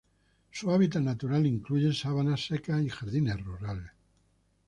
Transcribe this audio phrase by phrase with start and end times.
[0.49, 3.91] Su hábitat natural incluye sabanas secas y jardines rurales.